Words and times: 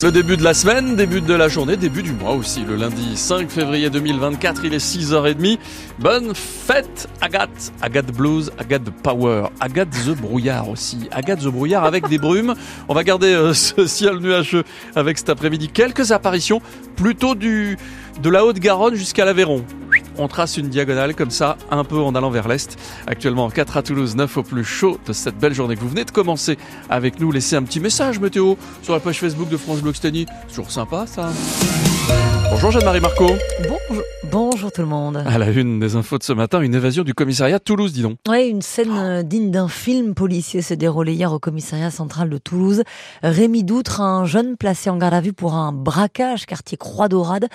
Le 0.00 0.12
début 0.12 0.36
de 0.36 0.44
la 0.44 0.54
semaine, 0.54 0.94
début 0.94 1.20
de 1.20 1.34
la 1.34 1.48
journée, 1.48 1.76
début 1.76 2.04
du 2.04 2.12
mois 2.12 2.30
aussi. 2.30 2.60
Le 2.64 2.76
lundi 2.76 3.16
5 3.16 3.50
février 3.50 3.90
2024, 3.90 4.60
il 4.64 4.72
est 4.72 4.78
6h30. 4.78 5.58
Bonne 5.98 6.36
fête 6.36 7.08
Agathe 7.20 7.72
Agathe 7.82 8.12
Blues, 8.12 8.52
Agathe 8.58 8.90
Power, 9.02 9.48
Agathe 9.58 9.90
The 9.90 10.16
Brouillard 10.16 10.68
aussi. 10.68 11.08
Agathe 11.10 11.40
The 11.40 11.48
Brouillard 11.48 11.82
avec 11.82 12.06
des 12.06 12.18
brumes. 12.18 12.54
On 12.88 12.94
va 12.94 13.02
garder 13.02 13.34
euh, 13.34 13.52
ce 13.54 13.88
ciel 13.88 14.18
nuageux 14.18 14.62
avec 14.94 15.18
cet 15.18 15.30
après-midi. 15.30 15.68
Quelques 15.68 16.12
apparitions 16.12 16.62
plutôt 16.94 17.34
de 17.34 17.76
la 18.22 18.44
Haute-Garonne 18.44 18.94
jusqu'à 18.94 19.24
l'Aveyron 19.24 19.64
on 20.18 20.28
trace 20.28 20.56
une 20.56 20.68
diagonale 20.68 21.14
comme 21.14 21.30
ça, 21.30 21.56
un 21.70 21.84
peu 21.84 21.98
en 21.98 22.14
allant 22.14 22.30
vers 22.30 22.48
l'est. 22.48 22.76
Actuellement 23.06 23.48
4 23.50 23.76
à 23.76 23.82
Toulouse, 23.82 24.16
9 24.16 24.36
au 24.36 24.42
plus 24.42 24.64
chaud 24.64 24.98
de 25.06 25.12
cette 25.12 25.38
belle 25.38 25.54
journée 25.54 25.76
que 25.76 25.80
vous 25.80 25.88
venez 25.88 26.04
de 26.04 26.10
commencer 26.10 26.58
avec 26.90 27.20
nous. 27.20 27.32
Laissez 27.32 27.56
un 27.56 27.62
petit 27.62 27.80
message 27.80 28.18
météo 28.18 28.54
sur 28.82 28.92
la 28.92 29.00
page 29.00 29.20
Facebook 29.20 29.48
de 29.48 29.56
France 29.56 29.80
Bleu 29.80 29.90
Occitanie. 29.90 30.26
Toujours 30.48 30.70
sympa 30.70 31.06
ça. 31.06 31.30
Bonjour 32.50 32.70
Jeanne-Marie 32.70 33.00
Marco. 33.00 33.26
Bonjour, 33.60 34.04
bonjour 34.32 34.72
tout 34.72 34.80
le 34.80 34.86
monde. 34.86 35.22
À 35.26 35.38
la 35.38 35.50
une 35.50 35.78
des 35.78 35.96
infos 35.96 36.16
de 36.18 36.22
ce 36.22 36.32
matin, 36.32 36.60
une 36.60 36.74
évasion 36.74 37.04
du 37.04 37.12
commissariat 37.12 37.58
de 37.58 37.62
Toulouse, 37.62 37.92
dis 37.92 38.02
donc. 38.02 38.18
Oui, 38.26 38.48
une 38.48 38.62
scène 38.62 38.96
euh, 38.96 39.22
digne 39.22 39.50
d'un 39.50 39.68
film 39.68 40.14
policier 40.14 40.62
s'est 40.62 40.76
déroulée 40.76 41.12
hier 41.12 41.32
au 41.32 41.38
commissariat 41.38 41.90
central 41.90 42.30
de 42.30 42.38
Toulouse. 42.38 42.82
Rémi 43.22 43.64
Doutre, 43.64 44.00
un 44.00 44.24
jeune 44.24 44.56
placé 44.56 44.88
en 44.88 44.96
garde 44.96 45.14
à 45.14 45.20
vue 45.20 45.34
pour 45.34 45.54
un 45.54 45.72
braquage 45.72 46.46
quartier 46.46 46.78
Croix-Dorade, 46.78 47.48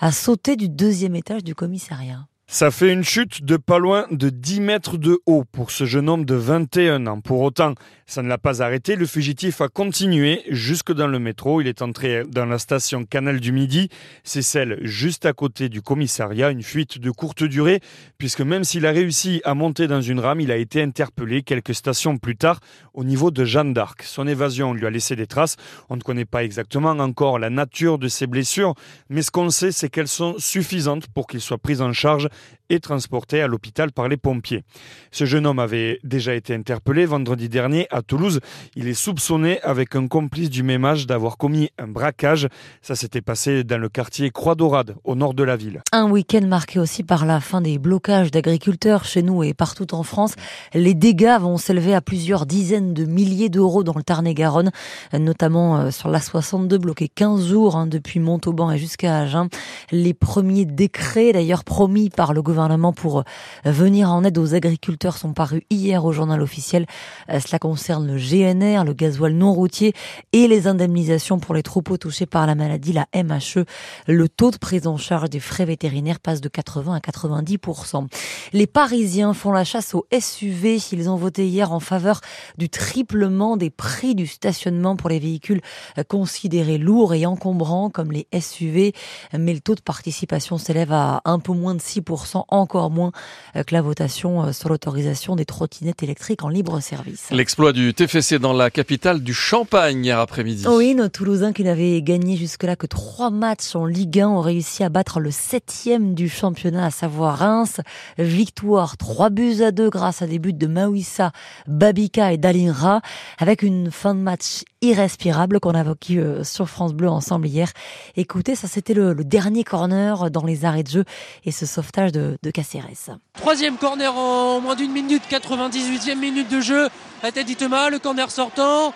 a 0.00 0.12
sauté 0.12 0.56
du 0.56 0.68
deuxième 0.68 1.14
étage 1.14 1.44
du 1.44 1.54
commissariat. 1.54 2.09
Ça 2.52 2.72
fait 2.72 2.92
une 2.92 3.04
chute 3.04 3.44
de 3.44 3.56
pas 3.56 3.78
loin 3.78 4.06
de 4.10 4.28
10 4.28 4.60
mètres 4.60 4.98
de 4.98 5.20
haut 5.24 5.44
pour 5.44 5.70
ce 5.70 5.84
jeune 5.84 6.08
homme 6.08 6.24
de 6.24 6.34
21 6.34 7.06
ans. 7.06 7.20
Pour 7.20 7.42
autant, 7.42 7.74
ça 8.10 8.22
ne 8.22 8.28
l'a 8.28 8.38
pas 8.38 8.60
arrêté. 8.60 8.96
Le 8.96 9.06
fugitif 9.06 9.60
a 9.60 9.68
continué 9.68 10.42
jusque 10.48 10.92
dans 10.92 11.06
le 11.06 11.20
métro. 11.20 11.60
Il 11.60 11.68
est 11.68 11.80
entré 11.80 12.24
dans 12.26 12.44
la 12.44 12.58
station 12.58 13.04
Canal 13.04 13.38
du 13.38 13.52
Midi. 13.52 13.88
C'est 14.24 14.42
celle 14.42 14.80
juste 14.82 15.26
à 15.26 15.32
côté 15.32 15.68
du 15.68 15.80
commissariat. 15.80 16.50
Une 16.50 16.64
fuite 16.64 16.98
de 16.98 17.12
courte 17.12 17.44
durée, 17.44 17.78
puisque 18.18 18.40
même 18.40 18.64
s'il 18.64 18.84
a 18.84 18.90
réussi 18.90 19.40
à 19.44 19.54
monter 19.54 19.86
dans 19.86 20.00
une 20.00 20.18
rame, 20.18 20.40
il 20.40 20.50
a 20.50 20.56
été 20.56 20.82
interpellé 20.82 21.42
quelques 21.42 21.72
stations 21.72 22.18
plus 22.18 22.34
tard 22.36 22.58
au 22.94 23.04
niveau 23.04 23.30
de 23.30 23.44
Jeanne 23.44 23.72
d'Arc. 23.74 24.02
Son 24.02 24.26
évasion 24.26 24.74
lui 24.74 24.86
a 24.86 24.90
laissé 24.90 25.14
des 25.14 25.28
traces. 25.28 25.54
On 25.88 25.94
ne 25.94 26.02
connaît 26.02 26.24
pas 26.24 26.42
exactement 26.42 26.90
encore 26.90 27.38
la 27.38 27.48
nature 27.48 27.96
de 27.96 28.08
ses 28.08 28.26
blessures, 28.26 28.74
mais 29.08 29.22
ce 29.22 29.30
qu'on 29.30 29.50
sait, 29.50 29.70
c'est 29.70 29.88
qu'elles 29.88 30.08
sont 30.08 30.34
suffisantes 30.36 31.06
pour 31.06 31.28
qu'il 31.28 31.40
soit 31.40 31.58
pris 31.58 31.80
en 31.80 31.92
charge 31.92 32.28
et 32.70 32.80
transporté 32.80 33.42
à 33.42 33.48
l'hôpital 33.48 33.92
par 33.92 34.08
les 34.08 34.16
pompiers. 34.16 34.62
Ce 35.10 35.26
jeune 35.26 35.46
homme 35.46 35.58
avait 35.58 35.98
déjà 36.04 36.34
été 36.34 36.54
interpellé 36.54 37.04
vendredi 37.04 37.48
dernier 37.48 37.86
à 37.90 38.00
Toulouse. 38.00 38.40
Il 38.76 38.88
est 38.88 38.94
soupçonné 38.94 39.60
avec 39.62 39.96
un 39.96 40.06
complice 40.06 40.48
du 40.48 40.62
même 40.62 40.84
âge 40.84 41.06
d'avoir 41.06 41.36
commis 41.36 41.68
un 41.78 41.88
braquage. 41.88 42.48
Ça 42.80 42.94
s'était 42.94 43.20
passé 43.20 43.64
dans 43.64 43.78
le 43.78 43.88
quartier 43.88 44.30
Croix-Dorade, 44.30 44.94
au 45.04 45.16
nord 45.16 45.34
de 45.34 45.42
la 45.42 45.56
ville. 45.56 45.82
Un 45.92 46.08
week-end 46.08 46.46
marqué 46.46 46.78
aussi 46.78 47.02
par 47.02 47.26
la 47.26 47.40
fin 47.40 47.60
des 47.60 47.78
blocages 47.78 48.30
d'agriculteurs 48.30 49.04
chez 49.04 49.22
nous 49.22 49.42
et 49.42 49.52
partout 49.52 49.92
en 49.94 50.04
France. 50.04 50.34
Les 50.72 50.94
dégâts 50.94 51.38
vont 51.40 51.58
s'élever 51.58 51.94
à 51.94 52.00
plusieurs 52.00 52.46
dizaines 52.46 52.94
de 52.94 53.04
milliers 53.04 53.48
d'euros 53.48 53.82
dans 53.82 53.94
le 53.96 54.04
Tarn-et-Garonne, 54.04 54.70
notamment 55.12 55.78
euh, 55.78 55.90
sur 55.90 56.08
la 56.08 56.20
62 56.20 56.78
bloquée 56.78 57.08
15 57.08 57.48
jours 57.48 57.76
hein, 57.76 57.88
depuis 57.88 58.20
Montauban 58.20 58.70
et 58.70 58.78
jusqu'à 58.78 59.18
Agen. 59.18 59.48
Les 59.90 60.14
premiers 60.14 60.66
décrets 60.66 61.32
d'ailleurs 61.32 61.64
promis 61.64 62.10
par 62.10 62.32
le 62.32 62.42
gouvernement 62.42 62.59
pour 62.94 63.20
euh, 63.20 63.22
venir 63.64 64.10
en 64.10 64.22
aide 64.24 64.36
aux 64.36 64.54
agriculteurs 64.54 65.16
sont 65.16 65.32
parus 65.32 65.62
hier 65.70 66.04
au 66.04 66.12
journal 66.12 66.42
officiel. 66.42 66.86
Euh, 67.30 67.40
cela 67.40 67.58
concerne 67.58 68.06
le 68.06 68.18
GNR, 68.18 68.84
le 68.84 68.92
gasoil 68.92 69.32
non 69.32 69.52
routier 69.52 69.94
et 70.32 70.46
les 70.46 70.66
indemnisations 70.66 71.38
pour 71.38 71.54
les 71.54 71.62
troupeaux 71.62 71.96
touchés 71.96 72.26
par 72.26 72.46
la 72.46 72.54
maladie, 72.54 72.92
la 72.92 73.06
MHE. 73.14 73.64
Le 74.06 74.28
taux 74.28 74.50
de 74.50 74.58
prise 74.58 74.86
en 74.86 74.96
charge 74.96 75.30
des 75.30 75.40
frais 75.40 75.64
vétérinaires 75.64 76.20
passe 76.20 76.40
de 76.40 76.48
80 76.48 76.94
à 76.94 76.98
90% 76.98 78.08
Les 78.52 78.66
Parisiens 78.66 79.32
font 79.32 79.52
la 79.52 79.64
chasse 79.64 79.94
aux 79.94 80.06
SUV. 80.12 80.78
Ils 80.92 81.08
ont 81.08 81.16
voté 81.16 81.48
hier 81.48 81.72
en 81.72 81.80
faveur 81.80 82.20
du 82.58 82.68
triplement 82.68 83.56
des 83.56 83.70
prix 83.70 84.14
du 84.14 84.26
stationnement 84.26 84.96
pour 84.96 85.08
les 85.08 85.18
véhicules 85.18 85.62
euh, 85.98 86.04
considérés 86.04 86.78
lourds 86.78 87.14
et 87.14 87.24
encombrants 87.24 87.88
comme 87.88 88.12
les 88.12 88.26
SUV. 88.38 88.92
Mais 89.36 89.54
le 89.54 89.60
taux 89.60 89.74
de 89.74 89.80
participation 89.80 90.58
s'élève 90.58 90.92
à 90.92 91.22
un 91.24 91.38
peu 91.38 91.52
moins 91.52 91.74
de 91.74 91.80
6 91.80 92.02
encore 92.50 92.90
moins 92.90 93.12
euh, 93.56 93.62
que 93.62 93.74
la 93.74 93.82
votation 93.82 94.44
euh, 94.44 94.52
sur 94.52 94.68
l'autorisation 94.68 95.36
des 95.36 95.44
trottinettes 95.44 96.02
électriques 96.02 96.44
en 96.44 96.48
libre 96.48 96.80
service. 96.80 97.28
L'exploit 97.30 97.72
du 97.72 97.94
TFC 97.94 98.38
dans 98.38 98.52
la 98.52 98.70
capitale 98.70 99.20
du 99.20 99.34
Champagne 99.34 100.04
hier 100.04 100.18
après-midi. 100.18 100.66
Oui, 100.68 100.94
nos 100.94 101.08
Toulousains 101.08 101.52
qui 101.52 101.64
n'avaient 101.64 102.02
gagné 102.02 102.36
jusque-là 102.36 102.76
que 102.76 102.86
trois 102.86 103.30
matchs 103.30 103.74
en 103.74 103.86
Ligue 103.86 104.20
1 104.20 104.28
ont 104.28 104.40
réussi 104.40 104.84
à 104.84 104.88
battre 104.88 105.20
le 105.20 105.30
septième 105.30 106.14
du 106.14 106.28
championnat, 106.28 106.86
à 106.86 106.90
savoir 106.90 107.38
Reims. 107.38 107.80
Victoire 108.18 108.96
3 108.96 109.30
buts 109.30 109.62
à 109.62 109.70
2 109.70 109.90
grâce 109.90 110.22
à 110.22 110.26
des 110.26 110.38
buts 110.38 110.52
de 110.52 110.66
Mawissa, 110.66 111.32
Babika 111.66 112.32
et 112.32 112.38
Dalinra, 112.38 113.00
avec 113.38 113.62
une 113.62 113.90
fin 113.90 114.14
de 114.14 114.20
match 114.20 114.64
irrespirable 114.82 115.60
qu'on 115.60 115.72
a 115.72 115.80
évoqué 115.80 116.16
euh, 116.16 116.44
sur 116.44 116.68
France 116.68 116.94
Bleu 116.94 117.08
ensemble 117.08 117.46
hier. 117.46 117.70
Écoutez, 118.16 118.54
ça 118.54 118.68
c'était 118.68 118.94
le, 118.94 119.14
dernier 119.14 119.64
corner 119.64 120.30
dans 120.30 120.44
les 120.44 120.64
arrêts 120.64 120.82
de 120.82 120.88
jeu 120.88 121.04
et 121.44 121.50
ce 121.50 121.66
sauvetage 121.66 122.12
de, 122.12 122.38
de 122.42 122.50
Caceres. 122.50 123.18
Troisième 123.34 123.76
corner 123.76 124.14
en 124.16 124.60
moins 124.60 124.74
d'une 124.74 124.92
minute, 124.92 125.22
98e 125.30 126.18
minute 126.18 126.50
de 126.50 126.60
jeu. 126.60 126.88
La 127.22 127.32
tête 127.32 127.46
le 127.48 127.98
corner 127.98 128.30
sortant. 128.30 128.94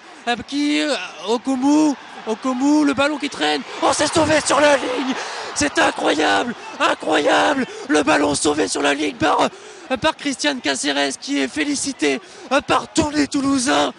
Qui 0.48 0.80
Okomu, 1.28 1.94
Okomu, 2.26 2.86
le 2.86 2.94
ballon 2.94 3.18
qui 3.18 3.28
traîne. 3.28 3.60
Oh, 3.82 3.90
c'est 3.92 4.10
sauvé 4.12 4.40
sur 4.40 4.58
la 4.58 4.76
ligne 4.76 5.14
C'est 5.54 5.78
incroyable 5.78 6.54
Incroyable 6.80 7.66
Le 7.88 8.02
ballon 8.02 8.34
sauvé 8.34 8.68
sur 8.68 8.82
la 8.82 8.94
ligne 8.94 9.16
par 9.16 9.48
par 10.00 10.16
Christiane 10.16 10.60
Caceres 10.60 11.18
qui 11.20 11.38
est 11.38 11.48
félicité 11.48 12.20
par 12.66 12.92
tous 12.92 13.10
les 13.10 13.26
Toulousains. 13.26 13.92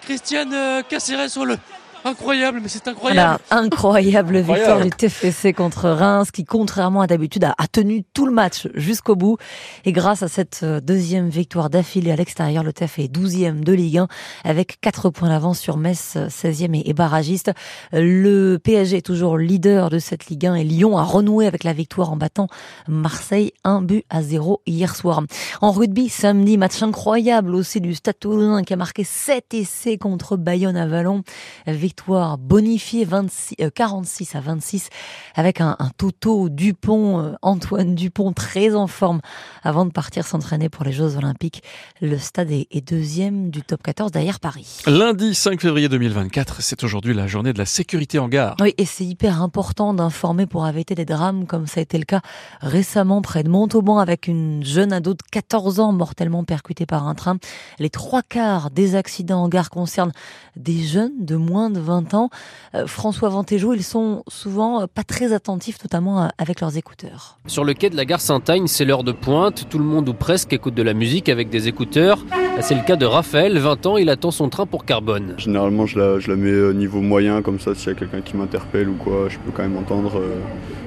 Christiane 0.00 0.54
euh, 0.54 0.82
Caceres 0.88 1.28
sur 1.28 1.44
le 1.44 1.58
Incroyable, 2.06 2.60
mais 2.62 2.68
c'est 2.68 2.86
incroyable. 2.86 3.42
incroyable 3.50 4.36
victoire 4.40 4.82
du 4.82 4.90
TFC 4.90 5.54
contre 5.54 5.88
Reims 5.88 6.30
qui, 6.30 6.44
contrairement 6.44 7.00
à 7.00 7.06
d'habitude, 7.06 7.44
a, 7.44 7.54
tenu 7.66 8.04
tout 8.12 8.26
le 8.26 8.32
match 8.32 8.68
jusqu'au 8.74 9.16
bout. 9.16 9.38
Et 9.86 9.92
grâce 9.92 10.22
à 10.22 10.28
cette 10.28 10.60
euh, 10.64 10.80
deuxième 10.80 11.30
victoire 11.30 11.70
d'affilée 11.70 12.10
à 12.10 12.16
l'extérieur, 12.16 12.62
le 12.62 12.74
TF 12.74 12.98
est 12.98 13.08
12e 13.10 13.64
de 13.64 13.72
Ligue 13.72 13.98
1 13.98 14.08
avec 14.44 14.82
4 14.82 15.08
points 15.08 15.30
d'avance 15.30 15.58
sur 15.58 15.78
Metz, 15.78 16.18
16e 16.28 16.82
et 16.84 16.92
barragiste. 16.92 17.52
Le 17.90 18.58
PSG 18.58 18.98
est 18.98 19.06
toujours 19.06 19.38
leader 19.38 19.88
de 19.88 19.98
cette 19.98 20.26
Ligue 20.26 20.44
1 20.44 20.56
et 20.56 20.64
Lyon 20.64 20.98
a 20.98 21.04
renoué 21.04 21.46
avec 21.46 21.64
la 21.64 21.72
victoire 21.72 22.12
en 22.12 22.16
battant 22.16 22.48
Marseille 22.86 23.52
1 23.64 23.80
but 23.80 24.04
à 24.10 24.22
0 24.22 24.60
hier 24.66 24.94
soir. 24.94 25.22
En 25.62 25.70
rugby, 25.70 26.10
samedi, 26.10 26.58
match 26.58 26.82
incroyable 26.82 27.54
aussi 27.54 27.80
du 27.80 27.94
Stade 27.94 28.18
Toulousain 28.20 28.62
qui 28.62 28.74
a 28.74 28.76
marqué 28.76 29.04
7 29.04 29.54
essais 29.54 29.96
contre 29.96 30.36
Bayonne 30.36 30.76
à 30.76 30.86
Vallon 30.86 31.22
victoire 31.66 31.93
bonifiée 32.38 33.04
26, 33.04 33.56
46 33.74 34.34
à 34.34 34.40
26 34.40 34.88
avec 35.34 35.60
un, 35.60 35.76
un 35.78 35.90
Toto 35.96 36.48
Dupont, 36.48 37.20
euh, 37.20 37.32
Antoine 37.42 37.94
Dupont 37.94 38.32
très 38.32 38.74
en 38.74 38.86
forme 38.86 39.20
avant 39.62 39.84
de 39.84 39.90
partir 39.90 40.26
s'entraîner 40.26 40.68
pour 40.68 40.84
les 40.84 40.92
Jeux 40.92 41.16
Olympiques. 41.16 41.62
Le 42.00 42.18
stade 42.18 42.50
est, 42.50 42.68
deuxième 42.84 43.50
du 43.50 43.62
top 43.62 43.82
14 43.82 44.10
derrière 44.10 44.40
Paris. 44.40 44.82
Lundi 44.86 45.34
5 45.34 45.60
février 45.60 45.88
2024, 45.88 46.60
c'est 46.60 46.84
aujourd'hui 46.84 47.14
la 47.14 47.26
journée 47.26 47.52
de 47.52 47.58
la 47.58 47.66
sécurité 47.66 48.18
en 48.18 48.28
gare. 48.28 48.56
Oui, 48.60 48.74
et 48.76 48.84
c'est 48.84 49.04
hyper 49.04 49.42
important 49.42 49.94
d'informer 49.94 50.46
pour 50.46 50.66
éviter 50.68 50.94
des 50.94 51.04
drames 51.04 51.46
comme 51.46 51.66
ça 51.66 51.80
a 51.80 51.82
été 51.82 51.98
le 51.98 52.04
cas 52.04 52.20
récemment 52.60 53.22
près 53.22 53.42
de 53.42 53.48
Montauban 53.48 53.98
avec 53.98 54.28
une 54.28 54.64
jeune 54.64 54.92
ado 54.92 55.14
de 55.14 55.22
14 55.30 55.80
ans 55.80 55.92
mortellement 55.92 56.44
percutée 56.44 56.86
par 56.86 57.08
un 57.08 57.14
train. 57.14 57.38
Les 57.78 57.90
trois 57.90 58.22
quarts 58.22 58.70
des 58.70 58.94
accidents 58.96 59.42
en 59.44 59.48
gare 59.48 59.70
concernent 59.70 60.12
des 60.56 60.82
jeunes 60.82 61.24
de 61.24 61.36
moins 61.36 61.70
de 61.70 61.80
20 61.84 62.14
ans. 62.14 62.30
Euh, 62.74 62.86
François 62.86 63.28
Vantéjou, 63.28 63.74
ils 63.74 63.84
sont 63.84 64.24
souvent 64.26 64.82
euh, 64.82 64.86
pas 64.92 65.04
très 65.04 65.32
attentifs, 65.32 65.78
notamment 65.84 66.24
euh, 66.24 66.28
avec 66.38 66.60
leurs 66.60 66.76
écouteurs. 66.76 67.38
Sur 67.46 67.64
le 67.64 67.74
quai 67.74 67.90
de 67.90 67.96
la 67.96 68.04
gare 68.04 68.20
Saint-Agne, 68.20 68.66
c'est 68.66 68.84
l'heure 68.84 69.04
de 69.04 69.12
pointe. 69.12 69.68
Tout 69.68 69.78
le 69.78 69.84
monde 69.84 70.08
ou 70.08 70.14
presque 70.14 70.52
écoute 70.52 70.74
de 70.74 70.82
la 70.82 70.94
musique 70.94 71.28
avec 71.28 71.50
des 71.50 71.68
écouteurs. 71.68 72.24
C'est 72.60 72.74
le 72.74 72.82
cas 72.82 72.96
de 72.96 73.04
Raphaël, 73.06 73.58
20 73.58 73.86
ans, 73.86 73.96
il 73.96 74.08
attend 74.10 74.30
son 74.30 74.48
train 74.48 74.66
pour 74.66 74.84
Carbone. 74.84 75.34
Généralement, 75.38 75.86
je 75.86 75.98
la, 75.98 76.18
je 76.18 76.30
la 76.30 76.36
mets 76.36 76.54
au 76.54 76.72
niveau 76.72 77.00
moyen, 77.00 77.42
comme 77.42 77.58
ça, 77.60 77.74
s'il 77.74 77.88
y 77.88 77.90
a 77.90 77.94
quelqu'un 77.94 78.20
qui 78.20 78.36
m'interpelle 78.36 78.88
ou 78.88 78.94
quoi, 78.94 79.28
je 79.28 79.38
peux 79.38 79.50
quand 79.50 79.62
même 79.62 79.76
entendre. 79.76 80.22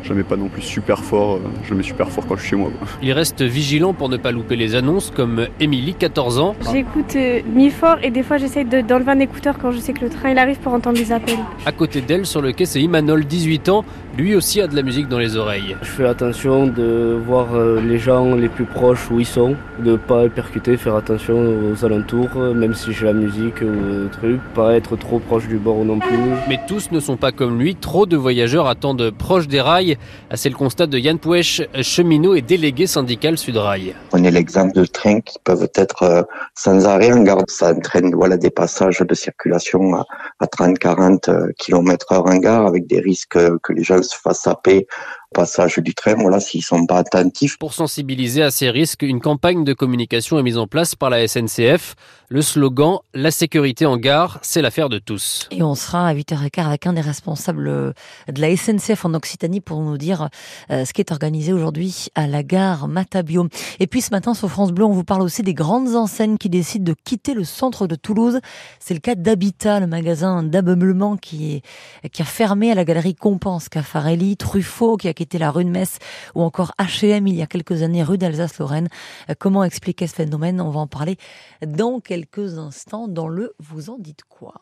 je 0.04 0.10
la 0.10 0.16
mets 0.16 0.24
pas 0.24 0.38
non 0.38 0.48
plus 0.48 0.62
super 0.62 1.04
fort, 1.04 1.40
je 1.64 1.72
la 1.72 1.76
mets 1.76 1.84
super 1.84 2.10
fort 2.10 2.26
quand 2.26 2.36
je 2.38 2.42
suis 2.42 2.52
chez 2.52 2.56
moi. 2.56 2.72
Il 3.02 3.12
reste 3.12 3.42
vigilant 3.42 3.94
pour 3.94 4.08
ne 4.08 4.16
pas 4.16 4.32
louper 4.32 4.56
les 4.56 4.76
annonces, 4.76 5.12
comme 5.12 5.48
Émilie, 5.60 5.94
14 5.94 6.40
ans. 6.40 6.56
J'écoute 6.72 7.16
mi-fort 7.54 7.98
et 8.02 8.12
des 8.12 8.24
fois 8.24 8.38
j'essaye 8.38 8.66
d'enlever 8.66 9.12
un 9.12 9.20
écouteur 9.20 9.58
quand 9.58 9.72
je 9.72 9.80
sais 9.80 9.94
que 9.94 10.06
le 10.06 10.10
train 10.10 10.30
il 10.30 10.38
arrive 10.38 10.58
pour 10.60 10.74
entendre 10.74 10.87
des 10.94 11.12
appels. 11.12 11.40
À 11.66 11.72
côté 11.72 12.02
d'elle, 12.02 12.26
sur 12.26 12.42
le 12.42 12.52
quai, 12.52 12.66
c'est 12.66 12.82
Imanol, 12.82 13.26
18 13.26 13.70
ans. 13.70 13.86
Lui 14.18 14.36
aussi 14.36 14.62
a 14.62 14.68
de 14.68 14.76
la 14.76 14.82
musique 14.82 15.08
dans 15.08 15.20
les 15.20 15.38
oreilles. 15.38 15.78
Je 15.82 15.90
fais 15.90 16.06
attention 16.06 16.66
de 16.66 17.20
voir 17.26 17.54
euh, 17.54 17.80
les 17.80 18.00
gens 18.00 18.34
les 18.36 18.50
plus 18.50 18.66
proches 18.66 19.12
où 19.12 19.20
ils 19.20 19.26
sont, 19.26 19.56
de 19.80 19.96
pas 19.96 20.28
percuter, 20.28 20.76
faire 20.76 20.96
attention 20.96 21.36
aux 21.38 21.86
alentours, 21.86 22.30
euh, 22.36 22.54
même 22.54 22.74
si 22.74 22.94
j'ai 22.94 23.06
la 23.06 23.14
musique 23.14 23.62
ou 23.62 24.06
des 24.06 24.10
trucs, 24.12 24.42
pas 24.56 24.74
être 24.74 24.96
trop 24.96 25.20
proche 25.20 25.48
du 25.48 25.58
bord 25.58 25.86
non 25.86 26.00
plus. 26.00 26.18
Mais 26.50 26.60
tous 26.68 26.92
ne 26.92 27.00
sont 27.00 27.18
pas 27.18 27.32
comme 27.32 27.60
lui. 27.60 27.76
Trop 27.76 28.08
de 28.08 28.18
voyageurs 28.18 28.68
attendent 28.68 29.12
proche 29.12 29.48
des 29.48 29.62
rails. 29.62 29.98
C'est 30.34 30.50
le 30.50 30.56
constat 30.56 30.88
de 30.88 30.98
Yann 30.98 31.20
Pouèche, 31.20 31.62
cheminot 31.82 32.34
et 32.34 32.42
délégué 32.42 32.88
syndical 32.88 33.38
Sudrail. 33.38 33.94
On 34.14 34.24
est 34.24 34.32
l'exemple 34.32 34.74
de 34.74 34.86
trains 34.86 35.22
qui 35.22 35.38
peuvent 35.44 35.70
être 35.76 36.04
euh, 36.04 36.24
sans 36.56 36.86
arrêt 36.86 37.12
en 37.12 37.22
gare. 37.22 37.44
Ça 37.48 37.72
entraîne 37.72 38.16
voilà, 38.16 38.38
des 38.38 38.50
passages 38.50 39.00
de 39.00 39.14
circulation 39.14 39.96
à, 39.96 40.06
à 40.40 40.48
30-40 40.74 41.54
km 41.54 42.12
heure 42.12 42.26
en 42.26 42.38
gare 42.38 42.66
avec 42.66 42.88
des 42.88 43.00
risques 43.00 43.38
que 43.60 43.74
les 43.74 43.84
gens 43.84 44.02
se 44.02 44.16
fassent 44.16 44.42
saper 44.42 44.88
passage 45.34 45.78
du 45.80 45.94
train, 45.94 46.16
voilà, 46.16 46.40
s'ils 46.40 46.64
sont 46.64 46.86
pas 46.86 46.98
attentifs. 46.98 47.58
Pour 47.58 47.74
sensibiliser 47.74 48.42
à 48.42 48.52
ces 48.52 48.70
risques, 48.70 49.04
une 49.04 49.20
campagne 49.20 49.64
de 49.64 49.74
communication 49.74 50.40
est 50.40 50.44
mise 50.44 50.58
en 50.58 50.68
place 50.68 50.96
par 50.96 51.10
la 51.10 51.28
SNCF. 51.28 51.96
Le 52.30 52.42
slogan 52.42 53.00
«La 53.14 53.32
sécurité 53.32 53.86
en 53.86 53.96
gare, 53.96 54.40
c'est 54.42 54.62
l'affaire 54.62 54.90
de 54.90 55.00
tous». 55.00 55.48
Et 55.52 55.64
on 55.64 55.76
sera 55.76 56.08
à 56.08 56.14
8h15 56.14 56.66
avec 56.66 56.86
un 56.86 56.94
des 56.94 57.02
responsables 57.02 57.94
de 58.28 58.42
la 58.42 58.56
SNCF 58.56 59.06
en 59.06 59.14
Occitanie 59.14 59.62
pour 59.62 59.82
nous 59.82 59.98
dire 59.98 60.30
euh, 60.70 60.84
ce 60.84 60.92
qui 60.92 61.00
est 61.00 61.12
organisé 61.12 61.54
aujourd'hui 61.54 62.08
à 62.16 62.28
la 62.28 62.44
gare 62.44 62.88
Matabio. 62.88 63.48
Et 63.80 63.88
puis 63.88 64.02
ce 64.02 64.12
matin 64.12 64.34
sur 64.34 64.50
France 64.50 64.72
Bleu, 64.72 64.84
on 64.84 64.92
vous 64.92 65.06
parle 65.06 65.22
aussi 65.22 65.42
des 65.42 65.54
grandes 65.54 65.96
enseignes 65.96 66.38
qui 66.38 66.50
décident 66.50 66.84
de 66.84 66.96
quitter 67.06 67.34
le 67.34 67.46
centre 67.46 67.88
de 67.88 67.96
Toulouse. 67.96 68.40
C'est 68.80 68.94
le 68.94 69.00
cas 69.00 69.16
d'Habitat, 69.16 69.80
le 69.80 69.88
magasin 69.88 70.44
d'ameublement 70.44 71.16
qui, 71.16 71.62
est, 72.04 72.10
qui 72.10 72.22
a 72.22 72.26
fermé 72.26 72.72
à 72.72 72.76
la 72.76 72.84
galerie 72.84 73.16
Compense, 73.16 73.70
Caffarelli, 73.70 74.36
Truffaut 74.36 74.98
qui 74.98 75.08
a 75.08 75.14
quitté 75.18 75.40
la 75.40 75.50
rue 75.50 75.66
de 75.66 75.70
Metz 75.70 75.98
ou 76.36 76.44
encore 76.44 76.74
H&M 76.80 77.26
il 77.26 77.36
y 77.36 77.42
a 77.42 77.48
quelques 77.48 77.82
années 77.82 78.04
rue 78.04 78.20
d'Alsace-Lorraine. 78.20 78.88
Euh, 79.30 79.34
comment 79.38 79.64
expliquer 79.64 80.06
ce 80.06 80.14
phénomène? 80.14 80.62
On 80.62 80.70
va 80.70 80.80
en 80.80 80.88
parler 80.88 81.18
dans 81.66 82.00
quelques 82.00 82.60
instants 82.60 83.08
dans 83.08 83.28
le 83.28 83.54
Vous 83.60 83.90
en 83.90 83.98
dites 83.98 84.22
quoi? 84.30 84.62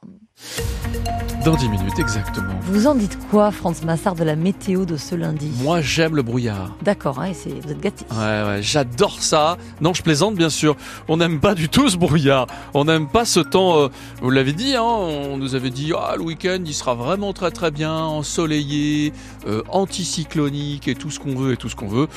Dans 1.44 1.56
10 1.56 1.70
minutes 1.70 2.00
exactement. 2.00 2.54
Vous 2.62 2.88
en 2.88 2.96
dites 2.96 3.18
quoi 3.30 3.52
Franz 3.52 3.86
Massard 3.86 4.16
de 4.16 4.24
la 4.24 4.36
météo 4.36 4.86
de 4.86 4.96
ce 4.96 5.14
lundi? 5.14 5.52
Moi 5.62 5.82
j'aime 5.82 6.16
le 6.16 6.24
brouillard. 6.24 6.76
D'accord, 6.82 7.20
hein, 7.20 7.32
vous 7.34 7.72
êtes 7.72 7.82
gâté. 7.82 8.06
Ouais, 8.12 8.18
ouais, 8.18 8.60
j'adore 8.62 9.22
ça. 9.22 9.58
Non, 9.82 9.94
je 9.94 10.02
plaisante 10.02 10.36
bien 10.36 10.50
sûr. 10.50 10.76
On 11.10 11.18
n'aime 11.18 11.40
pas 11.40 11.54
du 11.54 11.68
tout 11.68 11.90
ce 11.90 11.98
brouillard. 11.98 12.48
On 12.74 12.86
n'aime 12.86 13.08
pas 13.08 13.26
ce 13.26 13.42
temps, 13.42 13.78
euh, 13.78 13.88
vous 14.22 14.30
l'avez 14.30 14.54
dit, 14.54 14.76
hein, 14.76 14.84
on 14.84 15.38
nous 15.38 15.54
avait 15.56 15.70
dit, 15.70 15.92
ah, 15.96 16.16
le 16.16 16.24
week-end 16.24 16.60
il 16.66 16.74
sera 16.74 16.96
vraiment 16.96 17.34
très 17.34 17.52
très 17.52 17.72
bien, 17.72 17.94
ensoleillé, 17.94 19.12
euh, 19.48 19.62
anticyclonique 19.70 20.45
et 20.88 20.96
tout 20.96 21.12
ce 21.12 21.20
qu'on 21.20 21.36
veut 21.36 21.54
et 21.54 21.58
tout 21.58 21.70
ce 21.70 21.76
qu'on 21.76 21.88
veut. 21.88 22.08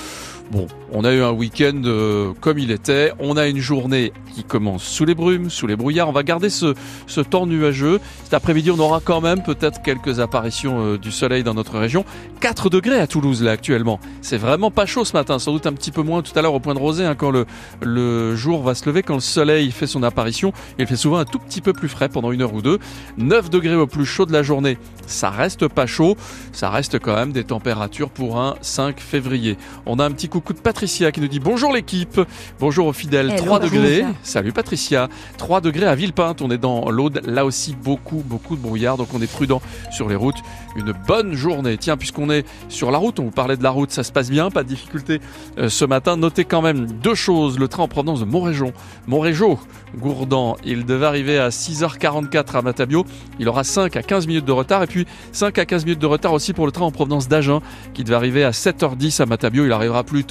Bon, 0.51 0.67
on 0.93 1.05
a 1.05 1.13
eu 1.13 1.21
un 1.21 1.33
week-end 1.33 1.83
euh, 1.85 2.33
comme 2.41 2.59
il 2.59 2.71
était. 2.71 3.13
On 3.19 3.37
a 3.37 3.49
une 3.49 3.59
journée 3.59 4.15
qui 4.35 4.45
commence 4.45 4.83
sous 4.83 5.05
les 5.05 5.15
brumes, 5.15 5.51
sous 5.51 5.67
les 5.67 5.77
brouillards. 5.77 6.09
On 6.09 6.13
va 6.13 6.23
garder 6.23 6.49
ce, 6.49 6.75
temps 7.21 7.47
nuageux. 7.47 8.01
Cet 8.25 8.33
après-midi, 8.33 8.71
on 8.71 8.79
aura 8.79 9.01
quand 9.05 9.21
même 9.21 9.43
peut-être 9.43 9.83
quelques 9.83 10.21
apparitions 10.21 10.81
euh, 10.81 10.99
du 10.99 11.13
soleil 11.13 11.43
dans 11.43 11.53
notre 11.53 11.79
région. 11.79 12.07
4 12.41 12.71
degrés 12.71 12.99
à 12.99 13.07
Toulouse 13.07 13.43
là 13.43 13.51
actuellement. 13.51 14.01
C'est 14.23 14.39
vraiment 14.39 14.71
pas 14.71 14.87
chaud 14.87 15.05
ce 15.05 15.13
matin. 15.13 15.39
Sans 15.39 15.53
doute 15.53 15.67
un 15.67 15.75
petit 15.75 15.91
peu 15.91 16.03
moins 16.03 16.23
tout 16.23 16.33
à 16.39 16.41
l'heure 16.41 16.55
au 16.55 16.61
point 16.61 16.73
de 16.73 16.79
rosée 16.79 17.05
hein, 17.05 17.15
quand 17.15 17.31
le, 17.31 17.45
le 17.83 18.35
jour 18.35 18.63
va 18.63 18.75
se 18.75 18.89
lever, 18.89 19.03
quand 19.03 19.15
le 19.15 19.21
soleil 19.21 19.71
fait 19.71 19.87
son 19.87 20.03
apparition. 20.03 20.55
Il 20.79 20.87
fait 20.87 20.97
souvent 20.97 21.19
un 21.19 21.27
tout 21.27 21.41
petit 21.41 21.61
peu 21.61 21.75
plus 21.75 21.89
frais 21.89 22.09
pendant 22.09 22.33
une 22.33 22.41
heure 22.41 22.55
ou 22.55 22.63
deux. 22.63 22.79
9 23.19 23.51
degrés 23.51 23.77
au 23.77 23.87
plus 23.87 24.07
chaud 24.07 24.25
de 24.25 24.33
la 24.33 24.43
journée. 24.43 24.79
Ça 25.07 25.29
reste 25.29 25.69
pas 25.69 25.87
chaud. 25.87 26.17
Ça 26.53 26.71
reste 26.71 26.99
quand 26.99 27.15
même 27.15 27.33
des 27.33 27.45
températures 27.45 28.09
pour 28.09 28.41
un 28.41 28.55
5 28.63 28.99
février. 28.99 29.59
On 29.85 29.99
a 29.99 30.07
un 30.07 30.11
petit 30.11 30.31
coup 30.31 30.38
coucou 30.39 30.53
de 30.53 30.61
Patricia 30.61 31.11
qui 31.11 31.21
nous 31.21 31.27
dit 31.27 31.41
bonjour 31.41 31.73
l'équipe, 31.73 32.21
bonjour 32.61 32.87
aux 32.87 32.93
fidèles, 32.93 33.35
3 33.35 33.59
degrés. 33.59 34.05
Salut 34.23 34.53
Patricia, 34.53 35.09
3 35.37 35.61
degrés 35.61 35.87
à 35.87 35.97
Villepinte, 35.97 36.43
on 36.43 36.51
est 36.53 36.59
dans 36.59 36.91
l'Aude, 36.91 37.23
là 37.27 37.45
aussi 37.45 37.75
beaucoup 37.75 38.23
beaucoup 38.25 38.55
de 38.55 38.61
brouillard, 38.61 38.97
donc 38.97 39.09
on 39.15 39.21
est 39.21 39.31
prudent 39.31 39.61
sur 39.91 40.09
les 40.09 40.15
routes. 40.15 40.37
Une 40.77 40.93
bonne 41.09 41.35
journée. 41.35 41.77
Tiens, 41.77 41.97
puisqu'on 41.97 42.31
est 42.31 42.47
sur 42.69 42.93
la 42.93 42.99
route, 42.99 43.19
on 43.19 43.25
vous 43.25 43.31
parlait 43.33 43.57
de 43.57 43.65
la 43.65 43.71
route, 43.71 43.91
ça 43.91 44.05
se 44.05 44.13
passe 44.13 44.31
bien, 44.31 44.49
pas 44.51 44.63
de 44.63 44.69
difficulté 44.69 45.21
euh, 45.59 45.69
ce 45.69 45.85
matin. 45.85 46.17
Notez 46.17 46.45
quand 46.45 46.63
même 46.63 46.87
deux 46.87 47.17
choses, 47.17 47.59
le 47.59 47.67
train 47.67 47.83
en 47.83 47.89
provenance 47.89 48.21
de 48.21 48.25
Montrégeon, 48.25 48.73
Montrégeau, 49.09 49.59
Gourdan, 49.97 50.57
il 50.65 50.85
devait 50.85 51.07
arriver 51.07 51.39
à 51.39 51.49
6h44 51.49 52.59
à 52.59 52.63
Matabio, 52.63 53.05
il 53.41 53.49
aura 53.49 53.65
5 53.65 53.97
à 53.97 54.03
15 54.03 54.29
minutes 54.29 54.45
de 54.45 54.53
retard. 54.53 54.85
Et 54.85 54.87
puis 54.87 55.05
5 55.33 55.59
à 55.59 55.67
15 55.67 55.85
minutes 55.85 56.01
de 56.01 56.07
retard 56.07 56.33
aussi 56.33 56.53
pour 56.53 56.67
le 56.67 56.71
train 56.71 56.85
en 56.85 56.93
provenance 56.93 57.27
d'Agen 57.27 57.61
qui 57.93 58.05
devait 58.05 58.15
arriver 58.15 58.45
à 58.45 58.51
7h10 58.51 59.23
à 59.23 59.27
Matabio, 59.27 59.65
il 59.65 59.73
arrivera 59.73 60.05
plus 60.05 60.25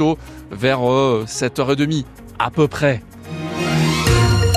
vers 0.52 0.80
7h30 0.80 2.02
euh, 2.02 2.04
à 2.40 2.50
peu 2.52 2.68
près. 2.68 3.02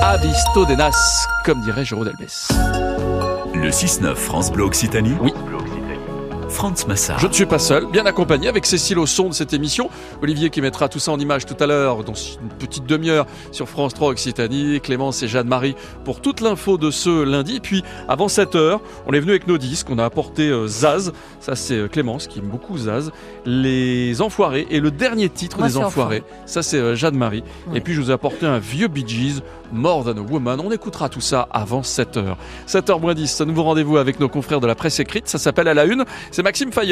Abisto 0.01 0.65
Denas, 0.65 1.27
comme 1.45 1.61
dirait 1.61 1.85
Jérôme 1.85 2.05
Delbès. 2.05 2.49
Le 3.53 3.69
6-9 3.69 4.15
France 4.15 4.51
Bleu 4.51 4.63
Occitanie 4.63 5.15
Oui. 5.21 5.33
Massard. 6.87 7.17
Je 7.17 7.25
ne 7.25 7.33
suis 7.33 7.47
pas 7.47 7.57
seul, 7.57 7.87
bien 7.87 8.05
accompagné 8.05 8.47
avec 8.47 8.67
Cécile 8.67 8.99
au 8.99 9.07
son 9.07 9.29
de 9.29 9.33
cette 9.33 9.51
émission. 9.51 9.89
Olivier 10.21 10.51
qui 10.51 10.61
mettra 10.61 10.89
tout 10.89 10.99
ça 10.99 11.11
en 11.11 11.19
image 11.19 11.47
tout 11.47 11.55
à 11.59 11.65
l'heure, 11.65 12.03
dans 12.03 12.13
une 12.13 12.49
petite 12.59 12.85
demi-heure 12.85 13.25
sur 13.51 13.67
France 13.67 13.95
3 13.95 14.09
Occitanie. 14.09 14.79
Clémence 14.79 15.23
et 15.23 15.27
Jeanne-Marie 15.27 15.75
pour 16.05 16.21
toute 16.21 16.39
l'info 16.39 16.77
de 16.77 16.91
ce 16.91 17.23
lundi. 17.23 17.61
puis, 17.61 17.83
avant 18.07 18.27
7 18.27 18.55
heures, 18.55 18.81
on 19.07 19.13
est 19.13 19.19
venu 19.19 19.31
avec 19.31 19.47
nos 19.47 19.57
disques. 19.57 19.87
On 19.89 19.97
a 19.97 20.05
apporté 20.05 20.49
euh, 20.49 20.67
Zaz. 20.67 21.13
Ça, 21.39 21.55
c'est 21.55 21.77
euh, 21.77 21.87
Clémence 21.87 22.27
qui 22.27 22.37
aime 22.37 22.45
beaucoup 22.45 22.77
Zaz. 22.77 23.11
Les 23.45 24.21
Enfoirés. 24.21 24.67
Et 24.69 24.79
le 24.79 24.91
dernier 24.91 25.29
titre 25.29 25.63
des 25.63 25.77
Enfoirés. 25.77 26.23
Ça, 26.45 26.61
c'est 26.61 26.77
euh, 26.77 26.95
Jeanne-Marie. 26.95 27.43
Et 27.73 27.81
puis, 27.81 27.95
je 27.95 28.01
vous 28.01 28.11
ai 28.11 28.13
apporté 28.13 28.45
un 28.45 28.59
vieux 28.59 28.87
Bee 28.87 29.07
Gees, 29.07 29.41
More 29.71 30.03
Than 30.03 30.17
a 30.17 30.21
Woman. 30.21 30.59
On 30.63 30.71
écoutera 30.71 31.09
tout 31.09 31.21
ça 31.21 31.47
avant 31.51 31.81
7 31.81 32.17
heures. 32.17 32.37
7h10, 32.67 33.25
ça 33.25 33.45
nouveau 33.45 33.63
rendez-vous 33.63 33.97
avec 33.97 34.19
nos 34.19 34.29
confrères 34.29 34.59
de 34.59 34.67
la 34.67 34.75
presse 34.75 34.99
écrite. 34.99 35.27
Ça 35.27 35.39
s'appelle 35.39 35.67
À 35.67 35.73
la 35.73 35.85
Une. 35.85 36.05
C'est 36.29 36.43
Maxime 36.51 36.71
Fayet. 36.71 36.89